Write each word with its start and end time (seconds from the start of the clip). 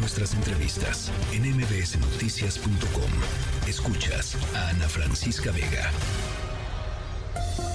nuestras 0.00 0.32
entrevistas 0.34 1.12
en 1.32 1.42
mbsnoticias.com. 1.56 3.10
Escuchas 3.68 4.34
a 4.56 4.70
Ana 4.70 4.88
Francisca 4.88 5.52
Vega. 5.52 5.90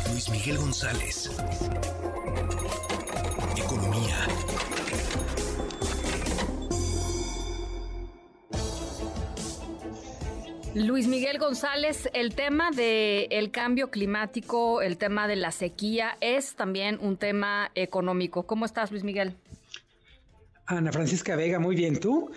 Luis 0.10 0.30
Miguel 0.30 0.58
González. 0.58 1.30
Economía. 3.56 4.18
Luis 10.74 11.08
Miguel 11.08 11.38
González, 11.38 12.10
el 12.14 12.36
tema 12.36 12.72
del 12.72 13.52
cambio 13.52 13.92
climático, 13.92 14.82
el 14.82 14.98
tema 14.98 15.28
de 15.28 15.36
la 15.36 15.52
sequía, 15.52 16.18
es 16.22 16.56
también 16.56 16.98
un 17.02 17.18
tema 17.18 17.72
económico. 17.76 18.48
¿Cómo 18.48 18.66
estás, 18.66 18.92
Luis 18.92 19.04
Miguel? 19.04 19.38
Ana 20.68 20.92
Francisca 20.92 21.36
Vega, 21.36 21.60
muy 21.60 21.76
bien, 21.76 22.00
¿tú? 22.00 22.32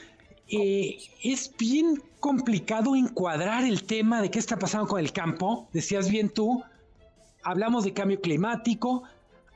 Eh, 0.49 0.99
es 1.23 1.55
bien 1.59 2.03
complicado 2.21 2.97
encuadrar 2.97 3.65
el 3.65 3.85
tema 3.85 4.21
de 4.21 4.31
qué 4.31 4.39
está 4.39 4.59
pasando 4.59 4.87
con 4.87 5.01
el 5.01 5.13
campo. 5.13 5.69
Decías 5.73 6.11
bien 6.11 6.29
tú, 6.29 6.63
hablamos 7.43 7.85
de 7.85 7.93
cambio 7.93 8.21
climático, 8.21 9.03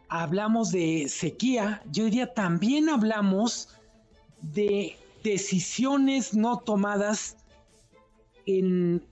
hablamos 0.09 0.71
de 0.71 1.07
sequía, 1.09 1.83
yo 1.91 2.05
diría 2.05 2.33
también 2.35 2.89
hablamos 2.89 3.69
de 4.41 4.97
decisiones 5.23 6.34
no 6.34 6.59
tomadas 6.59 7.37
en, 8.47 9.03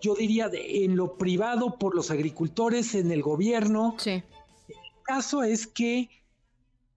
yo 0.00 0.14
diría, 0.14 0.50
en 0.52 0.96
lo 0.96 1.16
privado 1.16 1.78
por 1.78 1.94
los 1.94 2.10
agricultores, 2.10 2.94
en 2.94 3.10
el 3.10 3.22
gobierno. 3.22 3.94
Sí. 3.98 4.22
El 4.68 4.76
caso 5.04 5.42
es 5.42 5.66
que 5.66 6.08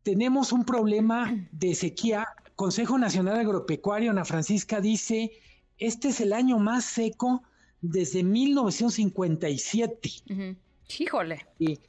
tenemos 0.06 0.54
un 0.54 0.64
problema 0.64 1.36
de 1.52 1.74
sequía. 1.74 2.28
Consejo 2.56 3.00
Nacional 3.00 3.40
Agropecuario, 3.40 4.12
Ana 4.12 4.24
Francisca, 4.24 4.80
dice, 4.80 5.32
este 5.80 6.10
es 6.10 6.22
el 6.22 6.32
año 6.32 6.60
más 6.60 6.86
seco 6.86 7.42
desde 7.82 8.24
1957. 8.24 10.12
Híjole. 11.00 11.48
Y, 11.58 11.80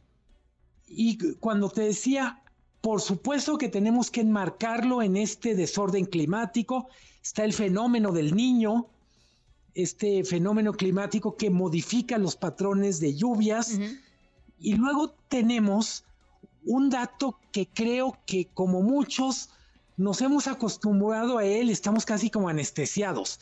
y 0.86 1.19
cuando 1.34 1.69
te 1.69 1.83
decía, 1.83 2.42
por 2.81 3.03
supuesto 3.03 3.58
que 3.58 3.69
tenemos 3.69 4.11
que 4.11 4.23
enmarcarlo 4.23 5.03
en 5.03 5.19
este 5.19 5.55
desorden 5.55 6.06
climático, 6.06 6.89
está 7.23 7.45
el 7.45 7.53
fenómeno 7.53 8.12
del 8.12 8.34
niño, 8.34 8.86
este 9.75 10.25
fenómeno 10.25 10.73
climático 10.73 11.36
que 11.36 11.51
modifica 11.51 12.17
los 12.17 12.34
patrones 12.34 12.98
de 12.98 13.14
lluvias. 13.14 13.78
Y 14.58 14.75
luego 14.77 15.11
tenemos 15.28 16.06
un 16.67 16.91
dato 16.91 17.39
que 17.53 17.67
creo 17.67 18.19
que 18.27 18.48
como 18.53 18.83
muchos 18.83 19.50
nos 19.97 20.20
hemos 20.20 20.47
acostumbrado 20.47 21.39
a 21.39 21.45
él, 21.45 21.70
estamos 21.70 22.05
casi 22.05 22.28
como 22.28 22.48
anestesiados. 22.48 23.41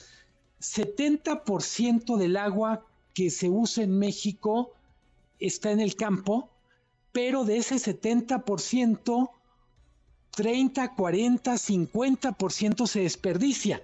70% 0.61 2.16
del 2.16 2.36
agua 2.36 2.84
que 3.12 3.31
se 3.31 3.48
usa 3.48 3.83
en 3.84 3.98
México 3.98 4.72
está 5.41 5.72
en 5.72 5.81
el 5.81 5.97
campo, 5.97 6.48
pero 7.12 7.44
de 7.44 7.56
ese 7.56 7.77
70%, 7.77 9.31
30, 10.31 10.94
40, 10.94 11.55
50% 11.55 12.86
se 12.86 13.00
desperdicia 13.00 13.83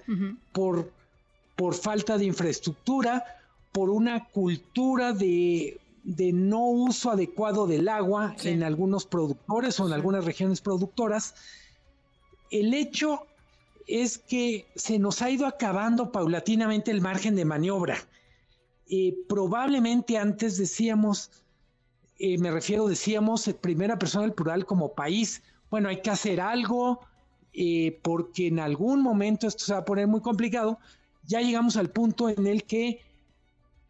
por 0.52 0.92
por 1.60 1.74
falta 1.74 2.16
de 2.16 2.24
infraestructura, 2.24 3.22
por 3.70 3.90
una 3.90 4.24
cultura 4.30 5.12
de, 5.12 5.78
no 6.04 6.66
uso 6.66 7.10
adecuado 7.10 7.66
del 7.66 7.88
agua 7.88 8.34
en 8.44 8.62
algunos 8.62 9.06
productores 9.06 9.78
o 9.80 9.86
en 9.86 9.92
algunas 9.92 10.24
regiones 10.24 10.60
productoras. 10.60 11.34
El 12.50 12.74
hecho 12.74 13.26
es 13.86 14.18
que 14.18 14.66
se 14.76 14.98
nos 14.98 15.20
ha 15.20 15.30
ido 15.30 15.46
acabando 15.46 16.12
paulatinamente 16.12 16.90
el 16.90 17.00
margen 17.00 17.34
de 17.34 17.44
maniobra. 17.44 17.96
Eh, 18.88 19.14
probablemente 19.28 20.16
antes 20.16 20.56
decíamos, 20.56 21.30
eh, 22.18 22.38
me 22.38 22.50
refiero, 22.50 22.88
decíamos, 22.88 23.46
eh, 23.48 23.54
primera 23.54 23.98
persona 23.98 24.24
del 24.24 24.34
plural 24.34 24.64
como 24.64 24.94
país, 24.94 25.42
bueno, 25.70 25.88
hay 25.88 26.02
que 26.02 26.10
hacer 26.10 26.40
algo 26.40 27.00
porque 28.02 28.46
en 28.46 28.60
algún 28.60 29.02
momento 29.02 29.48
esto 29.48 29.64
se 29.64 29.72
va 29.72 29.80
a 29.80 29.84
poner 29.84 30.06
muy 30.06 30.20
complicado, 30.20 30.78
ya 31.24 31.40
llegamos 31.40 31.76
al 31.76 31.90
punto 31.90 32.28
en 32.28 32.46
el 32.46 32.62
que 32.62 33.02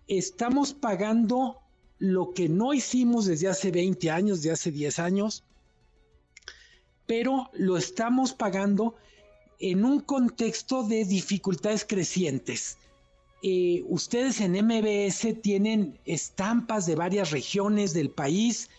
estamos 0.08 0.72
pagando 0.72 1.58
lo 2.00 2.32
que 2.32 2.48
no 2.48 2.74
hicimos 2.74 3.26
desde 3.26 3.46
hace 3.46 3.70
20 3.70 4.10
años, 4.10 4.38
desde 4.38 4.52
hace 4.52 4.72
10 4.72 4.98
años, 4.98 5.44
pero 7.06 7.50
lo 7.52 7.76
estamos 7.76 8.32
pagando 8.32 8.96
en 9.58 9.84
un 9.84 10.00
contexto 10.00 10.82
de 10.82 11.04
dificultades 11.04 11.84
crecientes. 11.84 12.78
Eh, 13.42 13.84
ustedes 13.88 14.40
en 14.40 14.52
MBS 14.52 15.40
tienen 15.42 15.98
estampas 16.06 16.86
de 16.86 16.94
varias 16.94 17.30
regiones 17.30 17.92
del 17.92 18.10
país. 18.10 18.70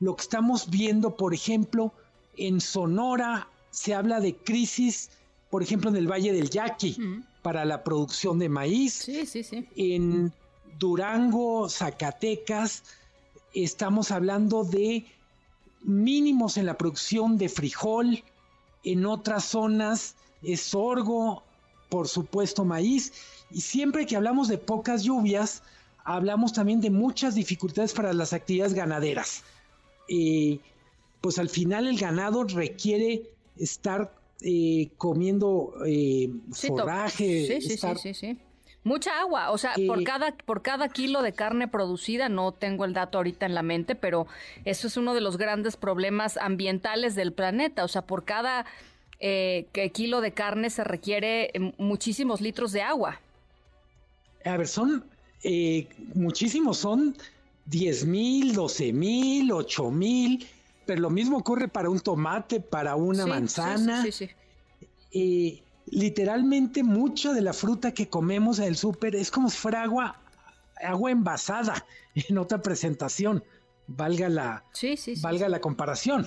Lo 0.00 0.16
que 0.16 0.22
estamos 0.22 0.70
viendo, 0.70 1.16
por 1.16 1.34
ejemplo, 1.34 1.92
en 2.36 2.60
Sonora 2.60 3.48
se 3.70 3.94
habla 3.94 4.20
de 4.20 4.34
crisis, 4.34 5.10
por 5.50 5.62
ejemplo, 5.62 5.90
en 5.90 5.96
el 5.96 6.10
Valle 6.10 6.32
del 6.32 6.48
Yaqui 6.48 6.96
para 7.42 7.66
la 7.66 7.84
producción 7.84 8.38
de 8.38 8.48
maíz. 8.48 8.94
Sí, 8.94 9.26
sí, 9.26 9.42
sí. 9.42 9.66
En 9.76 10.32
Durango, 10.78 11.68
Zacatecas, 11.68 12.82
estamos 13.54 14.10
hablando 14.10 14.64
de 14.64 15.04
mínimos 15.82 16.56
en 16.56 16.66
la 16.66 16.78
producción 16.78 17.38
de 17.38 17.48
frijol. 17.48 18.22
En 18.84 19.06
otras 19.06 19.44
zonas 19.44 20.16
es 20.42 20.60
sorgo, 20.60 21.42
por 21.88 22.08
supuesto 22.08 22.64
maíz. 22.64 23.12
Y 23.50 23.60
siempre 23.60 24.06
que 24.06 24.16
hablamos 24.16 24.48
de 24.48 24.58
pocas 24.58 25.02
lluvias, 25.02 25.62
hablamos 26.04 26.52
también 26.52 26.80
de 26.80 26.90
muchas 26.90 27.34
dificultades 27.34 27.92
para 27.92 28.12
las 28.12 28.32
actividades 28.32 28.74
ganaderas. 28.74 29.42
Eh, 30.08 30.58
pues 31.20 31.38
al 31.38 31.48
final 31.48 31.86
el 31.86 31.98
ganado 31.98 32.44
requiere 32.44 33.22
estar 33.56 34.12
eh, 34.40 34.90
comiendo 34.96 35.74
eh, 35.86 36.30
forraje. 36.50 37.60
Sí, 37.60 37.76
sí, 37.76 37.78
sí, 38.02 38.14
sí, 38.14 38.38
Mucha 38.84 39.20
agua, 39.20 39.50
o 39.50 39.58
sea, 39.58 39.74
por 39.86 40.02
cada 40.02 40.34
por 40.36 40.62
cada 40.62 40.88
kilo 40.88 41.22
de 41.22 41.32
carne 41.32 41.68
producida, 41.68 42.28
no 42.28 42.52
tengo 42.52 42.84
el 42.84 42.92
dato 42.92 43.18
ahorita 43.18 43.46
en 43.46 43.54
la 43.54 43.62
mente, 43.62 43.94
pero 43.94 44.26
eso 44.64 44.88
es 44.88 44.96
uno 44.96 45.14
de 45.14 45.20
los 45.20 45.36
grandes 45.36 45.76
problemas 45.76 46.36
ambientales 46.36 47.14
del 47.14 47.32
planeta. 47.32 47.84
O 47.84 47.88
sea, 47.88 48.02
por 48.02 48.24
cada 48.24 48.66
eh, 49.20 49.66
kilo 49.92 50.20
de 50.20 50.32
carne 50.32 50.68
se 50.68 50.82
requiere 50.82 51.52
muchísimos 51.78 52.40
litros 52.40 52.72
de 52.72 52.82
agua. 52.82 53.20
A 54.44 54.56
ver, 54.56 54.66
son 54.66 55.04
muchísimos, 56.14 56.78
son 56.78 57.16
10 57.66 58.04
mil, 58.06 58.54
12 58.54 58.92
mil, 58.92 59.52
8 59.52 59.90
mil 59.90 60.46
pero 60.86 61.00
lo 61.00 61.10
mismo 61.10 61.38
ocurre 61.38 61.68
para 61.68 61.88
un 61.90 62.00
tomate, 62.00 62.60
para 62.60 62.96
una 62.96 63.26
manzana. 63.26 64.02
Sí, 64.02 64.12
sí, 65.10 65.62
literalmente 65.86 66.82
mucha 66.82 67.32
de 67.32 67.42
la 67.42 67.52
fruta 67.52 67.92
que 67.92 68.08
comemos 68.08 68.58
en 68.58 68.66
el 68.66 68.76
súper 68.76 69.16
es 69.16 69.30
como 69.30 69.50
si 69.50 69.58
fuera 69.58 69.82
agua, 69.82 70.20
agua 70.82 71.10
envasada 71.10 71.86
en 72.14 72.38
otra 72.38 72.62
presentación. 72.62 73.44
Valga 73.88 74.28
la, 74.28 74.64
valga 75.20 75.48
la 75.48 75.60
comparación. 75.60 76.26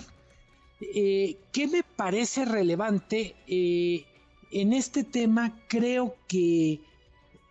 Eh, 0.82 1.38
¿Qué 1.52 1.68
me 1.68 1.84
parece 1.84 2.46
relevante? 2.46 3.36
Eh, 3.48 4.06
en 4.52 4.74
este 4.74 5.04
tema 5.04 5.58
creo 5.68 6.16
que 6.28 6.82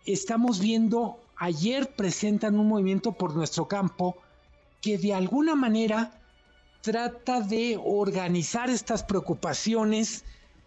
estamos 0.05 0.59
viendo, 0.59 1.19
ayer 1.35 1.95
presentan 1.95 2.59
un 2.59 2.67
movimiento 2.67 3.13
por 3.13 3.35
nuestro 3.35 3.67
campo 3.67 4.15
que 4.81 4.97
de 4.97 5.13
alguna 5.13 5.55
manera 5.55 6.21
trata 6.81 7.41
de 7.41 7.79
organizar 7.83 8.69
estas 8.69 9.03
preocupaciones 9.03 10.23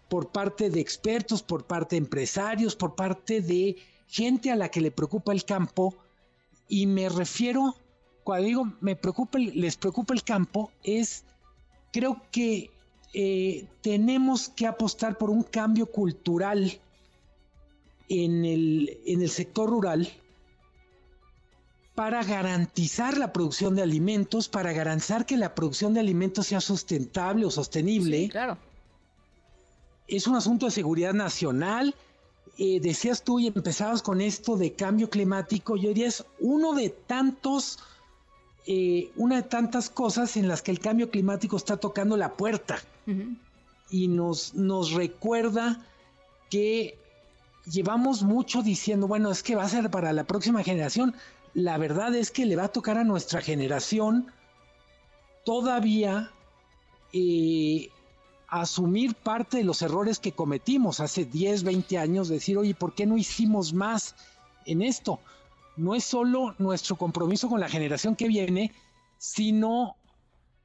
por 0.09 0.31
parte 0.31 0.69
de 0.69 0.81
expertos, 0.81 1.43
por 1.43 1.65
parte 1.65 1.95
de 1.95 1.99
empresarios, 1.99 2.75
por 2.75 2.95
parte 2.95 3.41
de 3.41 3.77
gente 4.07 4.51
a 4.51 4.55
la 4.55 4.69
que 4.69 4.81
le 4.81 4.91
preocupa 4.91 5.31
el 5.31 5.45
campo. 5.45 5.95
Y 6.67 6.87
me 6.87 7.07
refiero, 7.09 7.75
cuando 8.23 8.47
digo 8.47 8.73
me 8.81 8.95
preocupa, 8.95 9.37
les 9.39 9.77
preocupa 9.77 10.13
el 10.13 10.23
campo, 10.23 10.71
es 10.83 11.23
creo 11.93 12.21
que 12.31 12.71
eh, 13.13 13.67
tenemos 13.81 14.49
que 14.49 14.67
apostar 14.67 15.17
por 15.17 15.29
un 15.29 15.43
cambio 15.43 15.85
cultural 15.87 16.79
en 18.07 18.45
el, 18.45 18.99
en 19.05 19.21
el 19.21 19.29
sector 19.29 19.69
rural 19.69 20.09
para 21.95 22.23
garantizar 22.23 23.17
la 23.17 23.33
producción 23.33 23.75
de 23.75 23.81
alimentos, 23.81 24.47
para 24.47 24.71
garantizar 24.71 25.25
que 25.25 25.37
la 25.37 25.53
producción 25.53 25.93
de 25.93 25.99
alimentos 25.99 26.47
sea 26.47 26.61
sustentable 26.61 27.45
o 27.45 27.51
sostenible. 27.51 28.29
claro. 28.29 28.57
Es 30.09 30.27
un 30.27 30.35
asunto 30.35 30.65
de 30.65 30.71
seguridad 30.71 31.13
nacional. 31.13 31.95
Eh, 32.57 32.79
decías 32.81 33.23
tú 33.23 33.39
y 33.39 33.47
empezabas 33.47 34.01
con 34.01 34.21
esto 34.21 34.57
de 34.57 34.73
cambio 34.73 35.09
climático. 35.09 35.77
Yo 35.77 35.89
diría 35.89 36.07
es 36.07 36.25
uno 36.39 36.73
de 36.73 36.89
tantos, 36.89 37.79
eh, 38.67 39.11
una 39.15 39.37
de 39.37 39.43
tantas 39.43 39.89
cosas 39.89 40.35
en 40.35 40.47
las 40.47 40.61
que 40.61 40.71
el 40.71 40.79
cambio 40.79 41.09
climático 41.09 41.55
está 41.55 41.77
tocando 41.77 42.17
la 42.17 42.33
puerta 42.33 42.79
y 43.89 44.07
nos, 44.07 44.53
nos 44.53 44.91
recuerda 44.91 45.83
que 46.49 46.95
llevamos 47.65 48.23
mucho 48.23 48.61
diciendo, 48.61 49.07
bueno, 49.07 49.31
es 49.31 49.41
que 49.41 49.55
va 49.55 49.63
a 49.63 49.69
ser 49.69 49.89
para 49.89 50.13
la 50.13 50.25
próxima 50.25 50.63
generación. 50.63 51.15
La 51.53 51.77
verdad 51.77 52.13
es 52.15 52.29
que 52.29 52.45
le 52.45 52.55
va 52.55 52.65
a 52.65 52.71
tocar 52.71 52.97
a 52.97 53.03
nuestra 53.03 53.41
generación 53.41 54.31
todavía 55.43 56.31
eh, 57.13 57.89
asumir 58.49 59.15
parte 59.15 59.57
de 59.57 59.63
los 59.63 59.81
errores 59.81 60.19
que 60.19 60.31
cometimos 60.31 60.99
hace 60.99 61.25
10, 61.25 61.63
20 61.63 61.97
años, 61.97 62.29
decir, 62.29 62.57
oye, 62.57 62.73
¿por 62.73 62.95
qué 62.95 63.05
no 63.05 63.17
hicimos 63.17 63.73
más 63.73 64.15
en 64.65 64.81
esto? 64.81 65.19
No 65.77 65.95
es 65.95 66.03
solo 66.03 66.55
nuestro 66.57 66.95
compromiso 66.95 67.47
con 67.47 67.59
la 67.59 67.69
generación 67.69 68.15
que 68.15 68.27
viene, 68.27 68.71
sino 69.17 69.95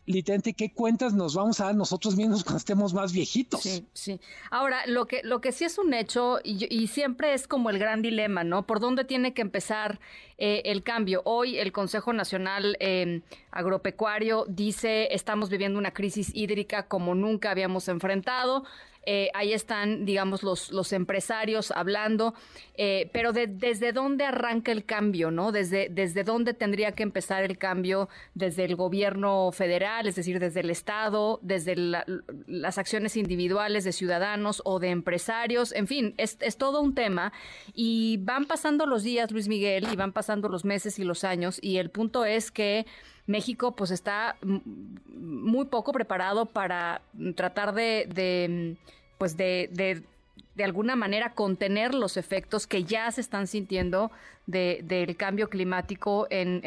literalmente 0.07 0.53
qué 0.53 0.73
cuentas 0.73 1.15
nos 1.15 1.35
vamos 1.35 1.61
a 1.61 1.67
dar 1.67 1.75
nosotros 1.75 2.17
mismos 2.17 2.45
cuando 2.45 2.59
estemos 2.59 2.93
más 2.93 3.13
viejitos. 3.13 3.63
Sí, 3.63 3.87
sí. 3.93 4.21
Ahora, 4.51 4.87
lo 4.87 5.07
que, 5.07 5.23
lo 5.23 5.41
que 5.41 5.53
sí 5.53 5.65
es 5.65 5.79
un 5.79 5.95
hecho, 5.95 6.39
y, 6.43 6.87
siempre 6.89 7.33
es 7.33 7.49
como 7.49 7.71
el 7.71 7.79
gran 7.79 8.03
dilema, 8.03 8.45
¿no? 8.45 8.67
¿Por 8.67 8.81
dónde 8.81 9.05
tiene 9.05 9.35
que 9.35 9.43
empezar 9.43 10.01
eh, 10.39 10.63
el 10.67 10.83
cambio? 10.83 11.23
Hoy 11.25 11.59
el 11.59 11.73
Consejo 11.73 12.13
Nacional 12.13 12.77
em, 12.81 13.23
Agropecuario 13.51 14.45
dice, 14.49 15.09
estamos 15.13 15.51
viviendo 15.51 15.79
una 15.79 15.93
crisis 15.93 16.31
hídrica 16.35 16.87
como 16.87 17.15
nunca 17.15 17.51
habíamos 17.51 17.89
enfrentado. 17.89 18.65
Eh, 19.07 19.31
ahí 19.35 19.53
están, 19.53 20.05
digamos, 20.05 20.43
los, 20.43 20.71
los 20.73 20.93
empresarios 20.93 21.71
hablando, 21.71 22.35
eh, 22.77 23.11
pero 23.13 23.33
desde 23.33 23.93
dónde 23.93 24.25
arranca 24.25 24.73
el 24.73 24.85
cambio, 24.85 25.31
¿no? 25.31 25.53
Desde, 25.53 25.89
desde 25.91 26.25
dónde 26.25 26.55
tendría 26.55 26.93
que 26.93 27.03
empezar 27.03 27.45
el 27.45 27.59
cambio 27.59 28.09
desde 28.35 28.65
el 28.65 28.77
gobierno 28.77 29.51
federal, 29.53 30.07
es 30.07 30.15
decir, 30.15 30.39
desde 30.39 30.61
el 30.61 30.71
Estado, 30.71 31.39
desde 31.43 31.75
las 31.77 32.79
acciones 32.79 33.17
individuales 33.17 33.85
de 33.85 33.93
ciudadanos 33.93 34.63
o 34.65 34.79
de 34.79 34.89
empresarios, 34.89 35.73
en 35.73 35.87
fin, 35.87 36.15
es, 36.17 36.39
es 36.41 36.57
todo 36.57 36.81
un 36.81 36.95
tema 36.95 37.33
y 37.75 38.19
van 38.23 38.47
pasando 38.47 38.87
los 38.87 39.03
días, 39.03 39.31
Luis 39.31 39.49
Miguel, 39.49 39.87
y 39.93 39.97
van 39.97 40.13
pasando 40.13 40.24
los 40.29 40.65
meses 40.65 40.99
y 40.99 41.05
los 41.05 41.25
años 41.25 41.59
y 41.63 41.79
el 41.79 41.91
punto 41.91 42.25
es 42.25 42.51
que 42.51 42.87
México 43.27 43.73
pues 43.73 43.91
está 43.91 44.37
muy 44.43 45.67
poco 45.67 45.93
preparado 45.93 46.47
para 46.47 47.01
tratar 47.35 47.75
de, 47.75 48.77
pues 49.19 49.37
de, 49.37 49.69
de, 49.73 50.65
alguna 50.65 50.95
manera 50.95 51.35
contener 51.35 51.95
los 51.95 52.17
efectos 52.17 52.67
que 52.67 52.85
ya 52.85 53.11
se 53.11 53.21
están 53.21 53.47
sintiendo 53.47 54.11
del 54.47 55.17
cambio 55.17 55.49
climático 55.49 56.27
en, 56.31 56.61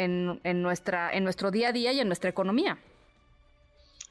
en, 0.43 0.61
nuestra, 0.61 1.13
en 1.13 1.23
nuestro 1.23 1.51
día 1.51 1.69
a 1.69 1.71
día 1.71 1.93
y 1.93 1.99
en 1.99 2.07
nuestra 2.07 2.29
economía. 2.29 2.79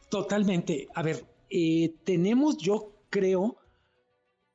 Totalmente. 0.09 0.89
A 0.95 1.03
ver, 1.03 1.25
eh, 1.51 1.93
tenemos, 2.05 2.59
yo 2.59 2.93
creo, 3.11 3.57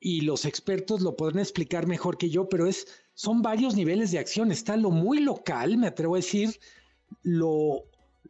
y 0.04 0.22
los 0.22 0.46
expertos 0.46 1.02
lo 1.02 1.16
podrán 1.16 1.40
explicar 1.40 1.86
mejor 1.86 2.18
que 2.18 2.32
yo, 2.32 2.50
pero 2.50 2.66
es, 2.66 2.88
son 3.14 3.44
varios 3.44 3.76
niveles 3.76 4.12
de 4.12 4.18
acción. 4.18 4.52
Está 4.52 4.76
lo 4.76 4.90
muy 4.90 5.20
local, 5.20 5.78
me 5.78 5.88
atrevo 5.88 6.16
a 6.16 6.18
decir, 6.18 6.60
lo, 7.22 7.84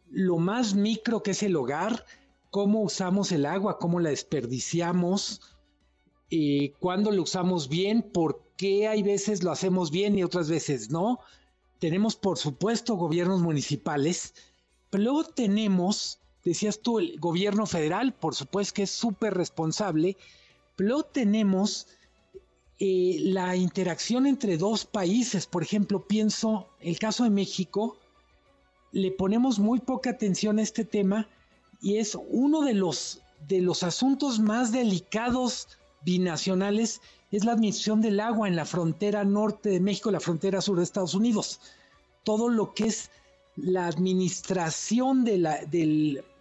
lo 0.10 0.38
más 0.38 0.76
micro 0.76 1.24
que 1.24 1.32
es 1.32 1.42
el 1.44 1.56
hogar, 1.56 2.06
cómo 2.50 2.82
usamos 2.82 3.32
el 3.32 3.46
agua, 3.46 3.80
cómo 3.80 4.02
la 4.02 4.10
desperdiciamos, 4.10 5.42
eh, 6.30 6.74
cuándo 6.80 7.10
lo 7.10 7.24
usamos 7.24 7.70
bien, 7.70 8.02
por 8.02 8.44
qué 8.58 8.90
hay 8.90 9.02
veces 9.02 9.42
lo 9.42 9.52
hacemos 9.52 9.92
bien 9.92 10.20
y 10.20 10.24
otras 10.24 10.50
veces 10.50 10.92
no. 10.92 11.20
Tenemos, 11.80 12.18
por 12.18 12.38
supuesto, 12.38 12.96
gobiernos 12.96 13.42
municipales, 13.42 14.34
pero 14.90 15.06
luego 15.06 15.24
tenemos, 15.24 16.20
decías 16.44 16.82
tú, 16.82 17.00
el 17.00 17.18
gobierno 17.18 17.66
federal, 17.66 18.14
por 18.14 18.36
supuesto 18.36 18.74
que 18.74 18.84
es 18.84 18.92
súper 18.92 19.34
responsable, 19.34 20.18
luego 20.78 21.04
tenemos 21.04 21.88
eh, 22.80 23.18
la 23.20 23.56
interacción 23.56 24.26
entre 24.26 24.58
dos 24.58 24.86
países. 24.86 25.46
Por 25.46 25.64
ejemplo, 25.64 26.08
pienso 26.08 26.68
el 26.80 26.98
caso 26.98 27.24
de 27.24 27.30
México, 27.30 27.98
le 28.92 29.12
ponemos 29.12 29.60
muy 29.60 29.80
poca 29.80 30.10
atención 30.10 30.60
a 30.60 30.64
este 30.64 30.84
tema 30.84 31.28
y 31.82 31.98
es 31.98 32.18
uno 32.30 32.62
de 32.62 32.74
los, 32.74 33.22
de 33.48 33.62
los 33.62 33.84
asuntos 33.84 34.40
más 34.40 34.72
delicados 34.72 35.68
binacionales, 36.04 37.02
es 37.32 37.46
la 37.46 37.54
administración 37.54 38.02
del 38.02 38.20
agua 38.20 38.48
en 38.48 38.56
la 38.56 38.66
frontera 38.66 39.24
norte 39.24 39.70
de 39.70 39.80
México, 39.80 40.12
la 40.12 40.20
frontera 40.20 40.62
sur 40.62 40.78
de 40.78 40.84
Estados 40.84 41.14
Unidos. 41.14 41.60
Todo 42.24 42.50
lo 42.50 42.74
que 42.74 42.86
es 42.86 43.10
la 43.56 43.88
administración 43.88 45.24
del, 45.24 45.48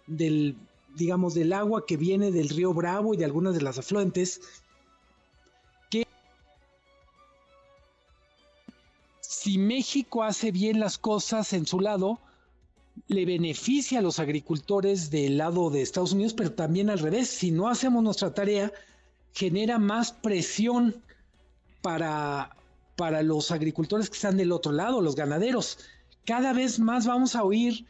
del, 0.07 0.57
digamos, 0.95 1.33
del 1.33 1.53
agua 1.53 1.85
que 1.85 1.97
viene 1.97 2.31
del 2.31 2.49
río 2.49 2.73
Bravo 2.73 3.13
y 3.13 3.17
de 3.17 3.25
algunas 3.25 3.53
de 3.53 3.61
las 3.61 3.77
afluentes, 3.77 4.41
que 5.89 6.07
si 9.21 9.57
México 9.57 10.23
hace 10.23 10.51
bien 10.51 10.79
las 10.79 10.97
cosas 10.97 11.53
en 11.53 11.65
su 11.65 11.79
lado, 11.79 12.19
le 13.07 13.25
beneficia 13.25 13.99
a 13.99 14.01
los 14.01 14.19
agricultores 14.19 15.09
del 15.09 15.37
lado 15.37 15.69
de 15.69 15.81
Estados 15.81 16.13
Unidos, 16.13 16.33
pero 16.33 16.53
también 16.53 16.89
al 16.89 16.99
revés. 16.99 17.29
Si 17.29 17.51
no 17.51 17.69
hacemos 17.69 18.03
nuestra 18.03 18.33
tarea, 18.33 18.71
genera 19.33 19.79
más 19.79 20.11
presión 20.11 21.01
para, 21.81 22.55
para 22.95 23.23
los 23.23 23.51
agricultores 23.51 24.09
que 24.09 24.15
están 24.15 24.37
del 24.37 24.51
otro 24.51 24.71
lado, 24.71 25.01
los 25.01 25.15
ganaderos. 25.15 25.79
Cada 26.25 26.53
vez 26.53 26.79
más 26.79 27.05
vamos 27.05 27.35
a 27.35 27.43
oír 27.43 27.85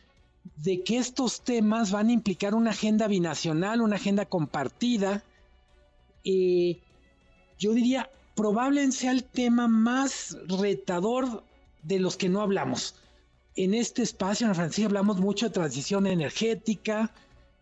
de 0.58 0.84
que 0.84 0.98
estos 0.98 1.42
temas 1.42 1.92
van 1.92 2.10
a 2.10 2.14
implicar 2.14 2.56
una 2.56 2.72
agenda 2.72 3.08
binacional, 3.08 3.82
una 3.82 3.96
agenda 3.96 4.26
compartida. 4.26 5.24
Eh, 6.24 6.80
yo 7.60 7.74
diría, 7.74 8.10
probablemente 8.36 8.98
sea 8.98 9.12
el 9.12 9.24
tema 9.24 9.68
más 9.68 10.38
retador 10.48 11.44
de 11.84 12.00
los 12.00 12.18
que 12.18 12.30
no 12.30 12.42
hablamos 12.42 12.96
en 13.56 13.74
este 13.74 14.02
espacio, 14.02 14.48
en 14.48 14.56
Francia, 14.56 14.86
hablamos 14.86 15.20
mucho 15.20 15.48
de 15.48 15.54
transición 15.54 16.08
energética, 16.08 17.12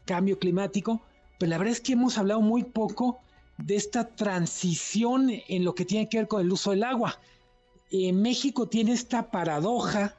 cambio 0.06 0.38
climático, 0.38 1.02
pero 1.38 1.50
la 1.50 1.58
verdad 1.58 1.74
es 1.74 1.82
que 1.82 1.94
hemos 1.94 2.18
hablado 2.18 2.42
muy 2.42 2.64
poco 2.64 3.20
de 3.58 3.76
esta 3.76 4.08
transición 4.08 5.30
en 5.48 5.64
lo 5.64 5.76
que 5.76 5.86
tiene 5.86 6.08
que 6.08 6.18
ver 6.18 6.28
con 6.28 6.42
el 6.42 6.52
uso 6.52 6.72
del 6.72 6.84
agua. 6.84 7.20
En 7.92 8.22
México 8.22 8.68
tiene 8.68 8.94
esta 8.94 9.32
paradoja 9.32 10.16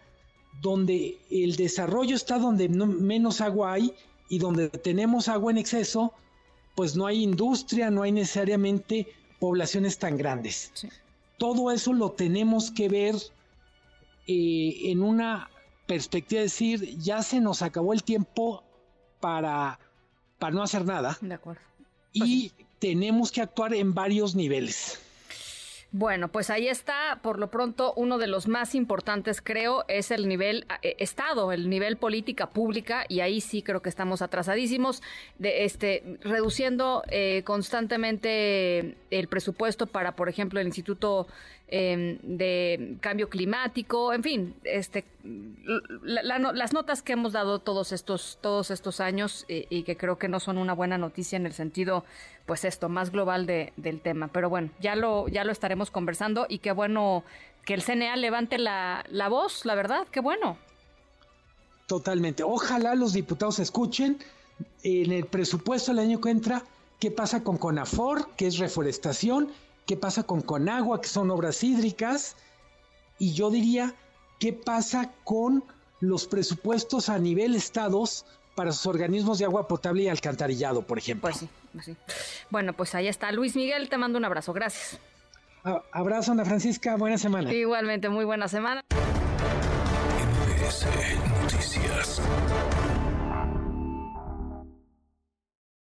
donde 0.60 1.18
el 1.30 1.56
desarrollo 1.56 2.16
está 2.16 2.38
donde 2.38 2.68
menos 2.68 3.40
agua 3.40 3.74
hay 3.74 3.94
y 4.28 4.38
donde 4.38 4.68
tenemos 4.68 5.28
agua 5.28 5.50
en 5.52 5.58
exceso, 5.58 6.12
pues 6.74 6.96
no 6.96 7.06
hay 7.06 7.22
industria, 7.22 7.90
no 7.90 8.02
hay 8.02 8.12
necesariamente 8.12 9.06
poblaciones 9.38 9.98
tan 9.98 10.16
grandes. 10.16 10.72
Todo 11.38 11.70
eso 11.70 11.92
lo 11.92 12.12
tenemos 12.12 12.70
que 12.70 12.88
ver 12.88 13.16
eh, 14.26 14.90
en 14.90 15.02
una 15.02 15.50
perspectiva 15.86 16.40
de 16.40 16.44
decir, 16.44 16.98
ya 16.98 17.22
se 17.22 17.40
nos 17.40 17.62
acabó 17.62 17.92
el 17.92 18.04
tiempo 18.04 18.62
para, 19.18 19.80
para 20.38 20.54
no 20.54 20.62
hacer 20.62 20.84
nada. 20.84 21.18
De 21.20 21.34
acuerdo. 21.34 21.62
Y 22.12 22.50
pues 22.50 22.68
tenemos 22.78 23.32
que 23.32 23.40
actuar 23.40 23.74
en 23.74 23.94
varios 23.94 24.34
niveles. 24.34 25.00
Bueno, 25.92 26.28
pues 26.28 26.50
ahí 26.50 26.68
está, 26.68 27.18
por 27.20 27.40
lo 27.40 27.50
pronto, 27.50 27.92
uno 27.96 28.18
de 28.18 28.28
los 28.28 28.46
más 28.46 28.76
importantes, 28.76 29.42
creo, 29.42 29.84
es 29.88 30.12
el 30.12 30.28
nivel 30.28 30.64
eh, 30.82 30.94
Estado, 31.00 31.50
el 31.50 31.68
nivel 31.68 31.96
política 31.96 32.50
pública, 32.50 33.04
y 33.08 33.20
ahí 33.20 33.40
sí 33.40 33.60
creo 33.62 33.82
que 33.82 33.88
estamos 33.88 34.22
atrasadísimos, 34.22 35.02
de 35.38 35.64
este, 35.64 36.18
reduciendo 36.20 37.02
eh, 37.08 37.42
constantemente 37.44 38.94
el 39.10 39.26
presupuesto 39.26 39.88
para, 39.88 40.14
por 40.14 40.28
ejemplo, 40.28 40.60
el 40.60 40.68
Instituto 40.68 41.26
Em, 41.72 42.18
de 42.22 42.96
cambio 43.00 43.28
climático, 43.28 44.12
en 44.12 44.24
fin, 44.24 44.54
este, 44.64 45.04
las 45.22 46.72
notas 46.72 47.02
que 47.02 47.12
hemos 47.12 47.32
dado 47.32 47.58
todos 47.58 47.92
estos, 47.92 48.38
todos 48.40 48.70
estos 48.70 49.00
años 49.00 49.44
y, 49.48 49.82
que 49.82 49.96
creo 49.96 50.18
que 50.18 50.28
no 50.28 50.40
son 50.40 50.58
una 50.58 50.72
buena 50.72 50.98
noticia 50.98 51.36
en 51.36 51.46
el 51.46 51.52
sentido, 51.52 52.04
pues 52.46 52.64
esto, 52.64 52.88
más 52.88 53.10
global 53.10 53.46
de, 53.46 53.72
del 53.76 54.00
tema. 54.00 54.28
Pero 54.28 54.48
bueno, 54.48 54.70
ya 54.80 54.96
lo, 54.96 55.28
ya 55.28 55.44
lo 55.44 55.52
estaremos 55.52 55.90
conversando 55.90 56.46
y 56.48 56.58
qué 56.58 56.72
bueno 56.72 57.24
que 57.64 57.74
el 57.74 57.82
CNA 57.82 58.16
levante 58.16 58.58
la, 58.58 59.04
la 59.10 59.28
voz, 59.28 59.64
la 59.64 59.74
verdad, 59.74 60.06
qué 60.10 60.20
bueno. 60.20 60.56
Totalmente. 61.86 62.42
Ojalá 62.42 62.94
los 62.94 63.12
diputados 63.12 63.58
escuchen 63.58 64.18
en 64.82 65.12
el 65.12 65.26
presupuesto 65.26 65.92
del 65.92 66.00
año 66.00 66.20
que 66.20 66.30
entra 66.30 66.64
qué 66.98 67.10
pasa 67.10 67.42
con 67.42 67.58
CONAFOR, 67.58 68.30
que 68.36 68.46
es 68.46 68.58
reforestación, 68.58 69.50
qué 69.86 69.96
pasa 69.96 70.22
con 70.22 70.40
Conagua, 70.42 71.00
que 71.00 71.08
son 71.08 71.30
obras 71.30 71.64
hídricas, 71.64 72.36
y 73.18 73.32
yo 73.32 73.50
diría, 73.50 73.94
qué 74.40 74.52
pasa 74.52 75.12
con 75.22 75.62
los 76.00 76.26
presupuestos 76.26 77.08
a 77.08 77.18
nivel 77.18 77.54
estados 77.54 78.24
para 78.56 78.72
sus 78.72 78.86
organismos 78.86 79.38
de 79.38 79.44
agua 79.44 79.68
potable 79.68 80.02
y 80.02 80.08
alcantarillado, 80.08 80.82
por 80.82 80.98
ejemplo. 80.98 81.30
Pues 81.30 81.36
sí, 81.36 81.48
pues 81.72 81.84
sí. 81.84 81.96
Bueno, 82.50 82.72
pues 82.72 82.94
ahí 82.96 83.06
está. 83.06 83.30
Luis 83.30 83.54
Miguel, 83.54 83.88
te 83.88 83.96
mando 83.96 84.18
un 84.18 84.24
abrazo. 84.24 84.52
Gracias. 84.52 84.98
abrazo, 85.92 86.32
Ana 86.32 86.44
Francisca. 86.44 86.96
Buena 86.96 87.18
semana. 87.18 87.52
Igualmente, 87.52 88.08
muy 88.08 88.24
buena 88.24 88.48
semana. 88.48 88.82